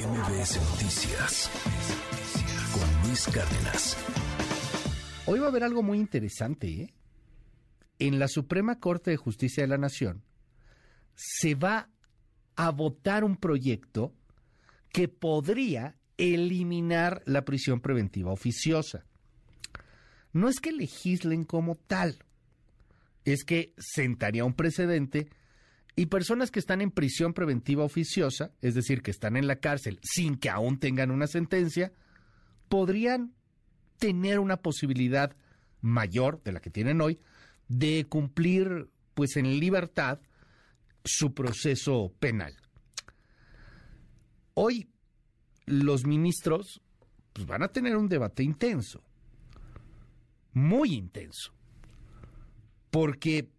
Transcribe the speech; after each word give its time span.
MBS 0.00 0.56
Noticias 0.70 1.50
con 2.72 3.06
Luis 3.06 3.26
Cárdenas. 3.26 3.98
Hoy 5.26 5.40
va 5.40 5.46
a 5.46 5.48
haber 5.50 5.62
algo 5.62 5.82
muy 5.82 5.98
interesante. 5.98 6.68
¿eh? 6.68 6.94
En 7.98 8.18
la 8.18 8.28
Suprema 8.28 8.80
Corte 8.80 9.10
de 9.10 9.18
Justicia 9.18 9.62
de 9.62 9.68
la 9.68 9.76
Nación 9.76 10.24
se 11.14 11.54
va 11.54 11.90
a 12.56 12.70
votar 12.70 13.24
un 13.24 13.36
proyecto 13.36 14.14
que 14.88 15.08
podría 15.08 15.98
eliminar 16.16 17.22
la 17.26 17.44
prisión 17.44 17.80
preventiva 17.80 18.32
oficiosa. 18.32 19.04
No 20.32 20.48
es 20.48 20.60
que 20.60 20.72
legislen 20.72 21.44
como 21.44 21.74
tal, 21.76 22.24
es 23.26 23.44
que 23.44 23.74
sentaría 23.76 24.46
un 24.46 24.54
precedente 24.54 25.28
y 25.96 26.06
personas 26.06 26.50
que 26.50 26.60
están 26.60 26.80
en 26.80 26.90
prisión 26.90 27.34
preventiva 27.34 27.84
oficiosa, 27.84 28.52
es 28.62 28.74
decir, 28.74 29.02
que 29.02 29.10
están 29.10 29.36
en 29.36 29.46
la 29.46 29.56
cárcel 29.56 29.98
sin 30.02 30.36
que 30.36 30.50
aún 30.50 30.78
tengan 30.78 31.10
una 31.10 31.26
sentencia, 31.26 31.92
podrían 32.68 33.34
tener 33.98 34.38
una 34.38 34.56
posibilidad 34.56 35.36
mayor 35.80 36.42
de 36.42 36.52
la 36.52 36.60
que 36.60 36.70
tienen 36.70 37.00
hoy 37.00 37.20
de 37.68 38.06
cumplir 38.08 38.90
pues 39.14 39.36
en 39.36 39.58
libertad 39.58 40.20
su 41.04 41.34
proceso 41.34 42.12
penal. 42.18 42.56
Hoy 44.54 44.90
los 45.66 46.04
ministros 46.04 46.82
pues, 47.32 47.46
van 47.46 47.62
a 47.62 47.68
tener 47.68 47.96
un 47.96 48.08
debate 48.08 48.42
intenso, 48.42 49.02
muy 50.52 50.94
intenso, 50.94 51.52
porque 52.90 53.50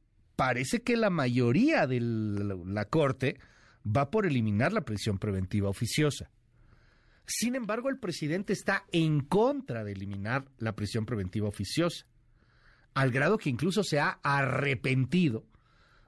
parece 0.42 0.82
que 0.82 0.98
la 0.98 1.12
mayoría 1.12 1.86
de 1.86 2.00
la 2.02 2.86
Corte 2.86 3.40
va 3.86 4.10
por 4.10 4.26
eliminar 4.26 4.74
la 4.74 4.82
prisión 4.82 5.20
preventiva 5.20 5.70
oficiosa. 5.70 6.32
Sin 7.28 7.54
embargo, 7.54 7.90
el 7.90 8.00
presidente 8.00 8.52
está 8.52 8.84
en 8.92 9.20
contra 9.20 9.84
de 9.84 9.92
eliminar 9.92 10.46
la 10.58 10.76
prisión 10.76 11.06
preventiva 11.06 11.48
oficiosa, 11.48 12.08
al 12.96 13.12
grado 13.12 13.38
que 13.38 13.52
incluso 13.52 13.84
se 13.84 14.00
ha 14.00 14.20
arrepentido 14.24 15.46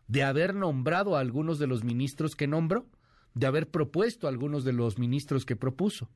de 0.07 0.23
haber 0.23 0.55
nombrado 0.55 1.15
a 1.15 1.19
algunos 1.19 1.59
de 1.59 1.67
los 1.67 1.83
ministros 1.83 2.33
que 2.35 2.47
nombró, 2.47 2.89
de 3.35 3.45
haber 3.45 3.69
propuesto 3.69 4.25
a 4.25 4.31
algunos 4.31 4.63
de 4.63 4.73
los 4.73 4.97
ministros 4.97 5.45
que 5.45 5.55
propuso. 5.55 6.09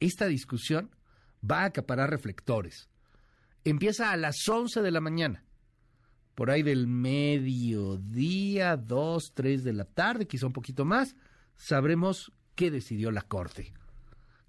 Esta 0.00 0.28
discusión 0.28 0.96
va 1.44 1.60
a 1.60 1.66
acaparar 1.66 2.08
reflectores. 2.08 2.88
Empieza 3.64 4.12
a 4.12 4.16
las 4.16 4.48
11 4.48 4.80
de 4.80 4.90
la 4.90 5.02
mañana. 5.02 5.45
Por 6.36 6.50
ahí 6.50 6.62
del 6.62 6.86
mediodía, 6.86 8.76
2, 8.76 9.32
3 9.32 9.64
de 9.64 9.72
la 9.72 9.86
tarde, 9.86 10.26
quizá 10.26 10.46
un 10.46 10.52
poquito 10.52 10.84
más, 10.84 11.16
sabremos 11.56 12.30
qué 12.54 12.70
decidió 12.70 13.10
la 13.10 13.22
Corte. 13.22 13.72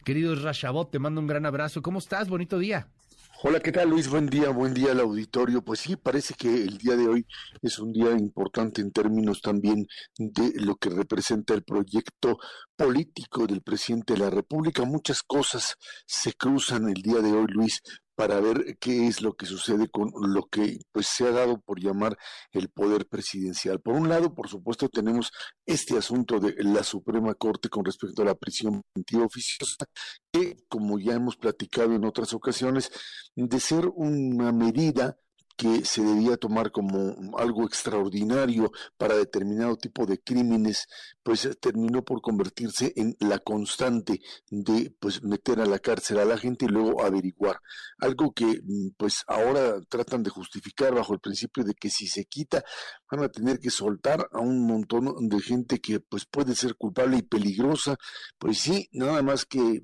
Querido 0.04 0.36
Rashabot, 0.36 0.92
te 0.92 1.00
mando 1.00 1.22
un 1.22 1.28
gran 1.28 1.46
abrazo. 1.46 1.82
¿Cómo 1.82 2.00
estás? 2.00 2.28
Bonito 2.28 2.60
día. 2.60 2.90
Hola, 3.42 3.62
¿qué 3.62 3.72
tal 3.72 3.90
Luis? 3.92 4.10
Buen 4.10 4.28
día, 4.28 4.50
buen 4.50 4.74
día 4.74 4.92
al 4.92 5.00
auditorio. 5.00 5.62
Pues 5.62 5.80
sí, 5.80 5.96
parece 5.96 6.34
que 6.34 6.54
el 6.64 6.78
día 6.78 6.98
de 6.98 7.08
hoy 7.08 7.26
es 7.62 7.80
un 7.80 7.94
día 7.94 8.12
importante 8.12 8.82
en 8.82 8.92
términos 8.92 9.42
también 9.42 9.88
de 10.18 10.60
lo 10.60 10.76
que 10.76 10.90
representa 10.90 11.54
el 11.54 11.64
proyecto 11.64 12.38
político 12.78 13.48
del 13.48 13.62
presidente 13.62 14.14
de 14.14 14.20
la 14.20 14.30
República. 14.30 14.86
Muchas 14.86 15.24
cosas 15.24 15.76
se 16.06 16.34
cruzan 16.34 16.88
el 16.88 17.02
día 17.02 17.20
de 17.20 17.34
hoy, 17.34 17.48
Luis, 17.50 17.82
para 18.16 18.40
ver 18.40 18.78
qué 18.80 19.08
es 19.08 19.22
lo 19.22 19.36
que 19.36 19.46
sucede 19.46 19.90
con 19.90 20.12
lo 20.34 20.48
que 20.48 20.80
pues 20.92 21.08
se 21.08 21.28
ha 21.28 21.32
dado 21.32 21.60
por 21.60 21.80
llamar 21.80 22.18
el 22.52 22.70
poder 22.70 23.08
presidencial. 23.08 23.80
Por 23.80 23.96
un 23.96 24.10
lado, 24.10 24.34
por 24.34 24.48
supuesto, 24.50 24.90
tenemos 24.90 25.32
este 25.66 25.98
asunto 25.98 26.40
de 26.40 26.56
la 26.64 26.84
Suprema 26.84 27.34
Corte 27.36 27.70
con 27.70 27.86
respecto 27.86 28.22
a 28.22 28.26
la 28.26 28.36
prisión 28.36 28.82
preventiva 28.94 29.26
oficiosa, 29.26 29.86
que 30.32 30.58
como 30.68 30.98
ya 31.00 31.14
hemos 31.14 31.36
platicado 31.36 31.94
en 31.94 32.06
otras 32.06 32.34
ocasiones, 32.34 32.92
de 33.36 33.60
ser 33.60 33.88
una 33.96 34.52
medida 34.52 35.18
que 35.58 35.84
se 35.86 36.04
debía 36.04 36.38
tomar 36.38 36.72
como 36.72 37.36
algo 37.38 37.66
extraordinario 37.66 38.72
para 38.96 39.16
determinado 39.16 39.76
tipo 39.76 40.06
de 40.06 40.20
crímenes, 40.20 40.86
pues 41.28 41.50
terminó 41.60 42.06
por 42.06 42.22
convertirse 42.22 42.94
en 42.96 43.18
la 43.20 43.40
constante 43.40 44.22
de 44.50 44.96
pues 44.98 45.22
meter 45.24 45.60
a 45.60 45.66
la 45.66 45.78
cárcel 45.78 46.20
a 46.20 46.24
la 46.24 46.38
gente 46.38 46.64
y 46.64 46.70
luego 46.70 47.04
averiguar. 47.04 47.60
Algo 48.00 48.32
que 48.32 48.62
pues 48.96 49.26
ahora 49.28 49.82
tratan 49.90 50.24
de 50.24 50.30
justificar 50.30 50.96
bajo 50.96 51.14
el 51.14 51.20
principio 51.20 51.66
de 51.66 51.74
que 51.74 51.90
si 51.90 52.08
se 52.08 52.24
quita 52.24 52.64
van 53.12 53.26
a 53.26 53.30
tener 53.30 53.60
que 53.60 53.72
soltar 53.72 54.30
a 54.32 54.40
un 54.40 54.66
montón 54.66 55.28
de 55.28 55.42
gente 55.42 55.80
que 55.80 56.00
pues 56.00 56.26
puede 56.26 56.56
ser 56.56 56.76
culpable 56.76 57.18
y 57.18 57.24
peligrosa. 57.24 57.98
Pues 58.40 58.60
sí, 58.60 58.88
nada 58.94 59.22
más 59.22 59.44
que 59.44 59.84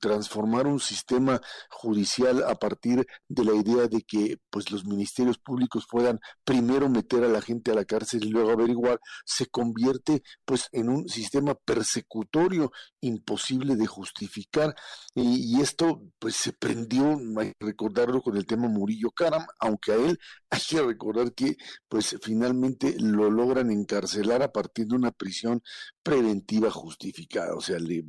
transformar 0.00 0.66
un 0.66 0.80
sistema 0.80 1.40
judicial 1.70 2.42
a 2.44 2.54
partir 2.54 3.06
de 3.28 3.44
la 3.44 3.54
idea 3.54 3.86
de 3.88 4.02
que 4.02 4.38
pues 4.50 4.70
los 4.70 4.84
ministerios 4.84 5.38
públicos 5.38 5.86
puedan 5.90 6.20
primero 6.44 6.88
meter 6.88 7.24
a 7.24 7.28
la 7.28 7.40
gente 7.40 7.70
a 7.70 7.74
la 7.74 7.84
cárcel 7.84 8.24
y 8.24 8.30
luego 8.30 8.50
averiguar 8.50 9.00
se 9.24 9.46
convierte 9.46 10.22
pues 10.44 10.68
en 10.74 10.88
un 10.88 11.08
sistema 11.08 11.54
persecutorio 11.54 12.72
imposible 13.00 13.76
de 13.76 13.86
justificar. 13.86 14.74
Y, 15.14 15.60
esto 15.60 16.02
pues 16.18 16.36
se 16.36 16.52
prendió 16.52 17.16
hay 17.38 17.52
que 17.52 17.66
recordarlo 17.66 18.20
con 18.20 18.36
el 18.36 18.46
tema 18.46 18.68
Murillo 18.68 19.10
Karam 19.12 19.46
aunque 19.60 19.92
a 19.92 19.96
él 19.96 20.18
hay 20.50 20.60
que 20.68 20.82
recordar 20.82 21.32
que 21.32 21.56
pues 21.88 22.16
finalmente 22.22 22.96
lo 22.98 23.30
logran 23.30 23.70
encarcelar 23.70 24.42
a 24.42 24.52
partir 24.52 24.86
de 24.86 24.96
una 24.96 25.12
prisión 25.12 25.62
preventiva 26.04 26.70
justificada 26.70 27.54
o 27.56 27.60
sea 27.60 27.78
le, 27.78 28.04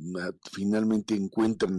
finalmente 0.52 1.14
encuentran 1.14 1.76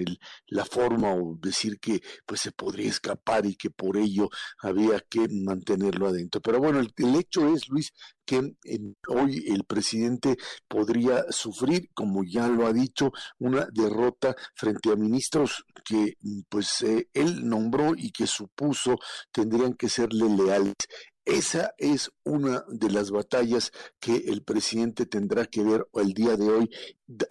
la 0.47 0.66
forma 0.66 1.13
o 1.13 1.38
decir 1.41 1.79
que 1.79 2.01
pues 2.25 2.41
se 2.41 2.51
podría 2.51 2.89
escapar 2.89 3.45
y 3.45 3.55
que 3.55 3.69
por 3.69 3.97
ello 3.97 4.29
había 4.59 5.00
que 5.01 5.28
mantenerlo 5.29 6.07
adentro. 6.07 6.41
Pero 6.41 6.59
bueno, 6.59 6.79
el, 6.79 7.16
hecho 7.16 7.47
es, 7.53 7.67
Luis, 7.69 7.91
que 8.25 8.55
hoy 9.07 9.45
el 9.47 9.63
presidente 9.63 10.38
podría 10.67 11.25
sufrir, 11.31 11.89
como 11.94 12.23
ya 12.23 12.47
lo 12.47 12.67
ha 12.67 12.73
dicho, 12.73 13.11
una 13.39 13.67
derrota 13.72 14.35
frente 14.55 14.91
a 14.91 14.95
ministros 14.95 15.63
que 15.85 16.17
pues 16.49 16.81
eh, 16.81 17.09
él 17.13 17.47
nombró 17.47 17.94
y 17.95 18.11
que 18.11 18.28
supuso 18.28 18.97
tendrían 19.31 19.73
que 19.73 19.89
serle 19.89 20.29
leales. 20.29 20.75
Esa 21.27 21.73
es 21.77 22.09
una 22.23 22.63
de 22.69 22.89
las 22.89 23.11
batallas 23.11 23.73
que 23.99 24.15
el 24.15 24.43
presidente 24.43 25.05
tendrá 25.05 25.45
que 25.45 25.61
ver 25.61 25.85
el 25.95 26.13
día 26.13 26.38
de 26.38 26.47
hoy, 26.47 26.71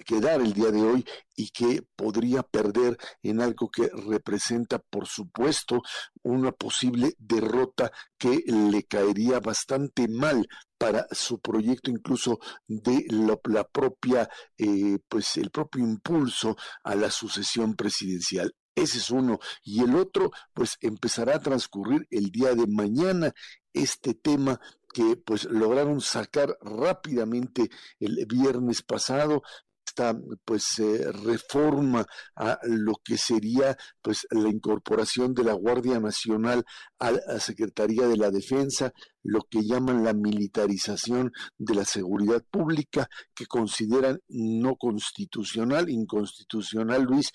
que 0.05 0.21
dar 0.21 0.43
el 0.43 0.53
día 0.53 0.71
de 0.71 0.83
hoy 0.83 1.07
y 1.35 1.49
que 1.49 1.81
podría 1.97 2.43
perder 2.43 2.99
en 3.23 3.41
algo 3.41 3.71
que 3.71 3.89
representa, 3.89 4.81
por 4.81 5.07
supuesto, 5.07 5.81
una 6.23 6.53
posible 6.53 7.15
derrota 7.17 7.91
que 8.19 8.43
le 8.47 8.83
caería 8.83 9.41
bastante 9.41 10.09
mal 10.09 10.47
para 10.77 11.07
su 11.11 11.41
proyecto 11.41 11.91
incluso 11.91 12.39
de 12.69 13.07
la, 13.09 13.65
propia 13.65 14.29
eh, 14.59 14.99
pues 15.09 15.39
el 15.39 15.51
propio 15.51 15.83
impulso 15.83 16.55
a 16.85 16.95
la 16.95 17.11
sucesión 17.11 17.75
presidencial 17.75 18.55
ese 18.77 18.99
es 18.99 19.11
uno. 19.11 19.41
Y 19.65 19.83
el 19.83 19.97
otro, 19.97 20.31
pues 20.53 20.77
empezará 20.81 21.37
a 21.37 21.43
transcurrir 21.43 22.07
el 22.11 22.31
día 22.31 22.55
de 22.55 22.67
mañana 22.67 23.33
este 23.77 24.15
tema 24.15 24.61
que 24.93 25.17
pues 25.17 25.45
lograron 25.45 26.01
sacar 26.01 26.57
rápidamente 26.63 27.69
el 28.01 28.25
viernes 28.27 28.83
pasado. 28.83 29.43
Esta 29.87 30.19
pues 30.45 30.79
eh, 30.79 31.13
reforma 31.13 32.05
a 32.35 32.59
lo 32.65 32.95
que 33.05 33.17
sería 33.17 33.77
pues 34.03 34.27
la 34.31 34.49
incorporación 34.49 35.33
de 35.33 35.45
la 35.45 35.53
Guardia 35.53 36.01
Nacional 36.01 36.65
a 36.99 37.11
la 37.13 37.41
Secretaría 37.41 38.09
de 38.09 38.17
la 38.17 38.31
Defensa, 38.31 38.93
lo 39.23 39.43
que 39.43 39.63
llaman 39.63 40.03
la 40.03 40.13
militarización 40.13 41.31
de 41.59 41.75
la 41.75 41.85
seguridad 41.85 42.43
pública, 42.51 43.07
que 43.35 43.47
consideran 43.47 44.19
no 44.29 44.77
constitucional, 44.77 45.89
inconstitucional, 45.89 47.03
Luis, 47.03 47.31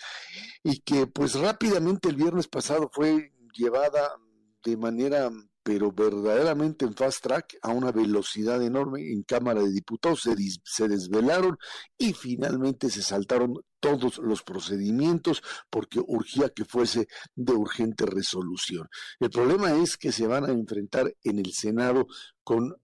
y 0.63 0.81
que 0.81 1.07
pues 1.07 1.35
rápidamente 1.35 2.09
el 2.09 2.15
viernes 2.15 2.47
pasado 2.47 2.89
fue 2.91 3.31
llevada 3.53 4.09
de 4.63 4.77
manera 4.77 5.31
pero 5.63 5.91
verdaderamente 5.91 6.85
en 6.85 6.93
fast 6.95 7.23
track 7.23 7.57
a 7.61 7.69
una 7.69 7.91
velocidad 7.91 8.61
enorme 8.61 9.11
en 9.11 9.23
Cámara 9.23 9.61
de 9.61 9.71
Diputados 9.71 10.21
se, 10.21 10.35
se 10.63 10.87
desvelaron 10.87 11.57
y 11.97 12.13
finalmente 12.13 12.89
se 12.89 13.01
saltaron 13.01 13.61
todos 13.79 14.19
los 14.19 14.43
procedimientos 14.43 15.41
porque 15.69 15.99
urgía 15.99 16.49
que 16.49 16.65
fuese 16.65 17.07
de 17.35 17.53
urgente 17.53 18.05
resolución. 18.05 18.87
El 19.19 19.29
problema 19.29 19.73
es 19.73 19.97
que 19.97 20.11
se 20.11 20.27
van 20.27 20.45
a 20.45 20.51
enfrentar 20.51 21.13
en 21.23 21.39
el 21.39 21.51
Senado 21.53 22.07
con 22.43 22.75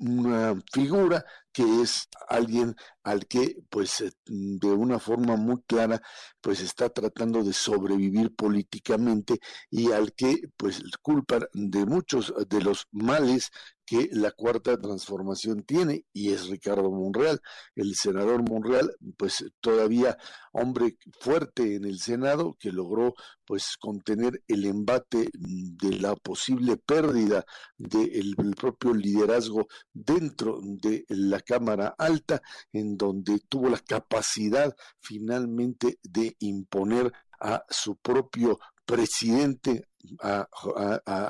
una 0.00 0.60
figura 0.72 1.24
que 1.52 1.82
es 1.82 2.08
alguien 2.28 2.74
al 3.02 3.26
que 3.26 3.56
pues 3.68 4.00
eh, 4.00 4.12
de 4.26 4.68
una 4.68 4.98
forma 4.98 5.36
muy 5.36 5.62
clara 5.66 6.00
pues 6.40 6.60
está 6.60 6.88
tratando 6.90 7.42
de 7.42 7.52
sobrevivir 7.52 8.34
políticamente 8.34 9.38
y 9.70 9.92
al 9.92 10.12
que 10.14 10.36
pues 10.56 10.82
culpan 11.02 11.46
de 11.52 11.86
muchos 11.86 12.32
de 12.48 12.60
los 12.62 12.86
males 12.92 13.50
que 13.90 14.08
la 14.12 14.30
cuarta 14.30 14.78
transformación 14.78 15.64
tiene 15.64 16.04
y 16.12 16.32
es 16.32 16.46
Ricardo 16.46 16.92
Monreal. 16.92 17.40
El 17.74 17.96
senador 17.96 18.48
Monreal, 18.48 18.94
pues 19.16 19.44
todavía 19.60 20.16
hombre 20.52 20.96
fuerte 21.18 21.74
en 21.74 21.84
el 21.84 21.98
Senado 21.98 22.56
que 22.60 22.70
logró 22.70 23.14
pues 23.44 23.76
contener 23.80 24.44
el 24.46 24.64
embate 24.64 25.28
de 25.34 25.98
la 25.98 26.14
posible 26.14 26.76
pérdida 26.76 27.44
del 27.78 28.36
propio 28.56 28.94
liderazgo 28.94 29.66
dentro 29.92 30.60
de 30.62 31.04
la 31.08 31.40
Cámara 31.40 31.94
Alta, 31.98 32.42
en 32.72 32.96
donde 32.96 33.40
tuvo 33.48 33.68
la 33.68 33.78
capacidad 33.78 34.74
finalmente 35.00 35.98
de 36.02 36.36
imponer 36.40 37.12
a 37.40 37.64
su 37.68 37.96
propio 37.96 38.58
presidente 38.84 39.88
a, 40.20 40.48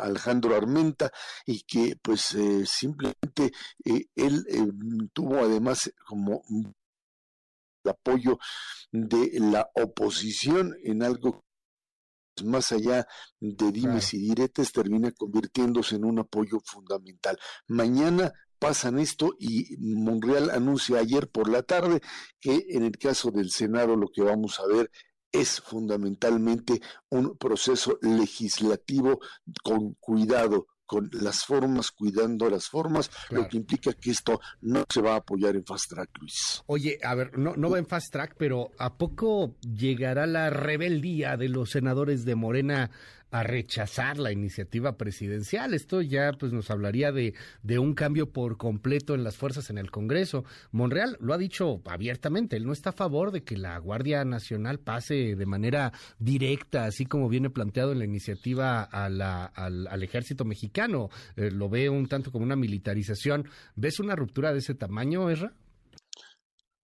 Alejandro 0.02 0.56
Armenta 0.56 1.10
y 1.44 1.62
que 1.62 1.96
pues 2.00 2.34
eh, 2.34 2.64
simplemente 2.66 3.52
eh, 3.84 4.06
él 4.14 4.44
eh, 4.48 4.66
tuvo 5.12 5.38
además 5.38 5.92
como 6.06 6.42
el 6.48 7.90
apoyo 7.90 8.38
de 8.92 9.30
la 9.40 9.70
oposición 9.74 10.74
en 10.82 11.02
algo 11.02 11.44
más 12.44 12.72
allá 12.72 13.06
de 13.38 13.72
dimes 13.72 14.14
y 14.14 14.18
diretes 14.18 14.72
termina 14.72 15.10
convirtiéndose 15.12 15.96
en 15.96 16.04
un 16.04 16.20
apoyo 16.20 16.60
fundamental. 16.64 17.38
Mañana 17.66 18.32
pasan 18.60 19.00
esto 19.00 19.34
y 19.38 19.76
Monreal 19.78 20.50
anuncia 20.50 20.98
ayer 20.98 21.28
por 21.28 21.50
la 21.50 21.62
tarde 21.62 22.00
que 22.38 22.66
en 22.68 22.84
el 22.84 22.96
caso 22.98 23.32
del 23.32 23.50
Senado 23.50 23.96
lo 23.96 24.08
que 24.14 24.22
vamos 24.22 24.60
a 24.60 24.66
ver 24.66 24.90
es 25.32 25.60
fundamentalmente 25.60 26.80
un 27.08 27.36
proceso 27.36 27.98
legislativo 28.02 29.20
con 29.62 29.94
cuidado, 29.94 30.66
con 30.84 31.08
las 31.12 31.44
formas, 31.44 31.92
cuidando 31.92 32.50
las 32.50 32.66
formas, 32.66 33.10
lo 33.30 33.48
que 33.48 33.56
implica 33.56 33.92
que 33.92 34.10
esto 34.10 34.40
no 34.60 34.84
se 34.92 35.00
va 35.00 35.12
a 35.12 35.18
apoyar 35.18 35.54
en 35.54 35.64
fast 35.64 35.88
track, 35.88 36.10
Luis. 36.18 36.64
Oye, 36.66 36.98
a 37.04 37.14
ver, 37.14 37.38
no, 37.38 37.54
no 37.54 37.70
va 37.70 37.78
en 37.78 37.86
fast 37.86 38.12
track, 38.12 38.34
pero 38.36 38.72
¿a 38.76 38.98
poco 38.98 39.54
llegará 39.60 40.26
la 40.26 40.50
rebeldía 40.50 41.36
de 41.36 41.48
los 41.48 41.70
senadores 41.70 42.24
de 42.24 42.34
Morena 42.34 42.90
a 43.30 43.42
rechazar 43.42 44.18
la 44.18 44.32
iniciativa 44.32 44.96
presidencial. 44.96 45.74
Esto 45.74 46.02
ya 46.02 46.32
pues 46.32 46.52
nos 46.52 46.70
hablaría 46.70 47.12
de, 47.12 47.34
de 47.62 47.78
un 47.78 47.94
cambio 47.94 48.30
por 48.30 48.56
completo 48.56 49.14
en 49.14 49.24
las 49.24 49.36
fuerzas 49.36 49.70
en 49.70 49.78
el 49.78 49.90
Congreso. 49.90 50.44
Monreal 50.72 51.16
lo 51.20 51.34
ha 51.34 51.38
dicho 51.38 51.80
abiertamente, 51.84 52.56
él 52.56 52.66
no 52.66 52.72
está 52.72 52.90
a 52.90 52.94
favor 52.94 53.32
de 53.32 53.42
que 53.42 53.56
la 53.56 53.78
Guardia 53.78 54.24
Nacional 54.24 54.78
pase 54.78 55.36
de 55.36 55.46
manera 55.46 55.92
directa, 56.18 56.84
así 56.84 57.06
como 57.06 57.28
viene 57.28 57.50
planteado 57.50 57.92
en 57.92 57.98
la 57.98 58.04
iniciativa 58.04 58.82
a 58.82 59.08
la, 59.08 59.44
al, 59.44 60.02
ejército 60.02 60.44
mexicano. 60.44 61.10
Eh, 61.36 61.50
lo 61.50 61.68
ve 61.68 61.88
un 61.88 62.06
tanto 62.06 62.32
como 62.32 62.44
una 62.44 62.56
militarización. 62.56 63.48
¿Ves 63.76 64.00
una 64.00 64.16
ruptura 64.16 64.52
de 64.52 64.58
ese 64.58 64.74
tamaño, 64.74 65.30
Erra? 65.30 65.52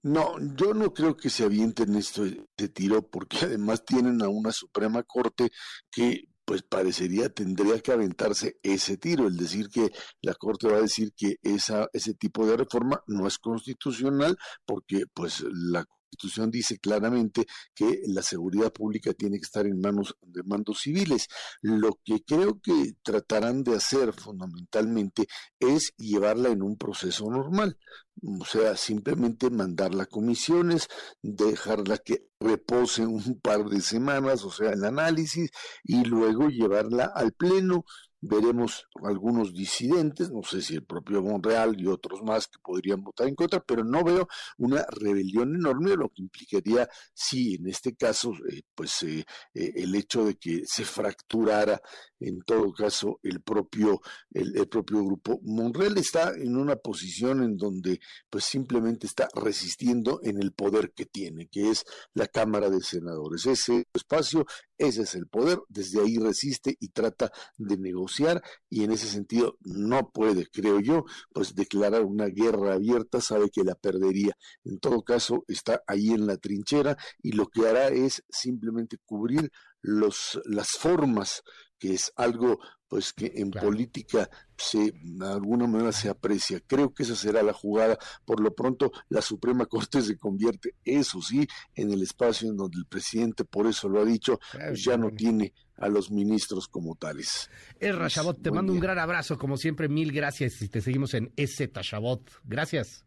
No, 0.02 0.36
yo 0.56 0.72
no 0.72 0.94
creo 0.94 1.16
que 1.16 1.30
se 1.30 1.44
avienten 1.44 1.96
esto 1.96 2.22
de 2.24 2.68
tiro 2.68 3.02
porque 3.02 3.38
además 3.42 3.84
tienen 3.84 4.22
a 4.22 4.28
una 4.28 4.52
Suprema 4.52 5.02
Corte 5.02 5.50
que 5.90 6.28
pues 6.46 6.62
parecería 6.62 7.28
tendría 7.28 7.80
que 7.80 7.92
aventarse 7.92 8.58
ese 8.62 8.96
tiro, 8.96 9.26
el 9.26 9.36
decir 9.36 9.68
que 9.68 9.90
la 10.22 10.34
Corte 10.34 10.68
va 10.68 10.78
a 10.78 10.82
decir 10.82 11.12
que 11.14 11.36
esa, 11.42 11.88
ese 11.92 12.14
tipo 12.14 12.46
de 12.46 12.56
reforma 12.56 13.02
no 13.08 13.26
es 13.26 13.38
constitucional 13.38 14.38
porque 14.64 15.04
pues 15.12 15.44
la 15.52 15.84
Constitución 16.16 16.50
dice 16.50 16.78
claramente 16.78 17.46
que 17.74 18.00
la 18.06 18.22
seguridad 18.22 18.72
pública 18.72 19.12
tiene 19.12 19.36
que 19.36 19.44
estar 19.44 19.66
en 19.66 19.80
manos 19.80 20.16
de 20.22 20.42
mandos 20.44 20.80
civiles. 20.80 21.28
Lo 21.60 21.98
que 22.04 22.24
creo 22.24 22.58
que 22.60 22.94
tratarán 23.02 23.62
de 23.62 23.76
hacer 23.76 24.12
fundamentalmente 24.14 25.26
es 25.60 25.92
llevarla 25.98 26.48
en 26.48 26.62
un 26.62 26.76
proceso 26.76 27.30
normal, 27.30 27.76
o 28.22 28.44
sea, 28.44 28.76
simplemente 28.76 29.50
mandarla 29.50 30.04
a 30.04 30.06
comisiones, 30.06 30.88
dejarla 31.22 31.98
que 31.98 32.28
repose 32.40 33.06
un 33.06 33.40
par 33.40 33.66
de 33.66 33.80
semanas, 33.80 34.44
o 34.44 34.50
sea, 34.50 34.70
el 34.70 34.84
análisis, 34.84 35.50
y 35.84 36.04
luego 36.04 36.48
llevarla 36.48 37.12
al 37.14 37.32
Pleno 37.32 37.84
veremos 38.20 38.86
algunos 39.02 39.52
disidentes, 39.52 40.30
no 40.30 40.42
sé 40.42 40.62
si 40.62 40.74
el 40.74 40.84
propio 40.84 41.22
Monreal 41.22 41.80
y 41.80 41.86
otros 41.86 42.22
más 42.22 42.46
que 42.46 42.58
podrían 42.62 43.02
votar 43.02 43.28
en 43.28 43.34
contra, 43.34 43.60
pero 43.60 43.84
no 43.84 44.02
veo 44.02 44.28
una 44.58 44.84
rebelión 44.90 45.54
enorme, 45.54 45.96
lo 45.96 46.08
que 46.08 46.22
implicaría, 46.22 46.88
sí, 47.14 47.56
en 47.56 47.68
este 47.68 47.94
caso, 47.94 48.32
eh, 48.50 48.62
pues 48.74 49.02
eh, 49.02 49.24
eh, 49.54 49.72
el 49.76 49.94
hecho 49.94 50.24
de 50.24 50.36
que 50.36 50.62
se 50.64 50.84
fracturara 50.84 51.80
en 52.18 52.40
todo 52.42 52.72
caso 52.72 53.20
el 53.22 53.42
propio, 53.42 54.00
el, 54.30 54.56
el, 54.56 54.68
propio 54.68 55.04
grupo. 55.04 55.38
Monreal 55.42 55.98
está 55.98 56.32
en 56.34 56.56
una 56.56 56.76
posición 56.76 57.42
en 57.42 57.56
donde 57.56 58.00
pues 58.30 58.44
simplemente 58.44 59.06
está 59.06 59.28
resistiendo 59.34 60.20
en 60.22 60.42
el 60.42 60.52
poder 60.52 60.92
que 60.92 61.06
tiene, 61.06 61.48
que 61.48 61.70
es 61.70 61.84
la 62.14 62.26
Cámara 62.26 62.70
de 62.70 62.80
Senadores. 62.80 63.44
Ese 63.46 63.86
espacio 63.92 64.46
ese 64.78 65.02
es 65.02 65.14
el 65.14 65.26
poder, 65.26 65.58
desde 65.68 66.00
ahí 66.00 66.18
resiste 66.18 66.76
y 66.80 66.88
trata 66.88 67.30
de 67.56 67.76
negociar 67.78 68.42
y 68.68 68.84
en 68.84 68.92
ese 68.92 69.06
sentido 69.06 69.56
no 69.60 70.10
puede, 70.10 70.46
creo 70.46 70.80
yo, 70.80 71.04
pues 71.32 71.54
declarar 71.54 72.02
una 72.04 72.26
guerra 72.26 72.74
abierta, 72.74 73.20
sabe 73.20 73.50
que 73.50 73.64
la 73.64 73.74
perdería. 73.74 74.34
En 74.64 74.78
todo 74.78 75.02
caso, 75.02 75.44
está 75.48 75.82
ahí 75.86 76.10
en 76.10 76.26
la 76.26 76.36
trinchera 76.36 76.96
y 77.22 77.32
lo 77.32 77.46
que 77.46 77.66
hará 77.66 77.88
es 77.88 78.22
simplemente 78.28 78.98
cubrir 79.04 79.50
los, 79.82 80.40
las 80.44 80.70
formas 80.70 81.42
que 81.78 81.94
es 81.94 82.12
algo 82.16 82.58
pues 82.88 83.12
que 83.12 83.32
en 83.36 83.50
política 83.50 84.28
se 84.56 84.92
de 85.02 85.26
alguna 85.26 85.66
manera 85.66 85.92
se 85.92 86.08
aprecia. 86.08 86.60
Creo 86.66 86.92
que 86.94 87.02
esa 87.02 87.16
será 87.16 87.42
la 87.42 87.52
jugada. 87.52 87.98
Por 88.24 88.40
lo 88.40 88.54
pronto, 88.54 88.92
la 89.08 89.22
Suprema 89.22 89.66
Corte 89.66 90.02
se 90.02 90.18
convierte, 90.18 90.74
eso 90.84 91.20
sí, 91.20 91.46
en 91.74 91.92
el 91.92 92.02
espacio 92.02 92.48
en 92.48 92.56
donde 92.56 92.78
el 92.78 92.86
presidente, 92.86 93.44
por 93.44 93.66
eso 93.66 93.88
lo 93.88 94.00
ha 94.00 94.04
dicho, 94.04 94.38
pues 94.52 94.84
ya 94.84 94.96
no 94.96 95.10
tiene 95.10 95.52
a 95.78 95.88
los 95.88 96.10
ministros 96.10 96.68
como 96.68 96.94
tales. 96.94 97.50
Erra 97.80 98.08
Chabot, 98.08 98.40
te 98.40 98.50
mando 98.50 98.72
un 98.72 98.80
gran 98.80 98.98
abrazo, 98.98 99.36
como 99.36 99.56
siempre, 99.56 99.88
mil 99.88 100.12
gracias 100.12 100.62
y 100.62 100.68
te 100.68 100.80
seguimos 100.80 101.14
en 101.14 101.32
EZ 101.36 101.70
Chabot. 101.82 102.30
Gracias. 102.44 103.04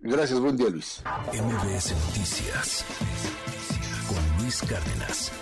Gracias, 0.00 0.40
buen 0.40 0.56
día, 0.56 0.68
Luis. 0.70 1.02
MBS 1.32 1.94
Noticias 2.06 2.84
con 4.08 4.42
Luis 4.42 4.60
Cárdenas. 4.62 5.32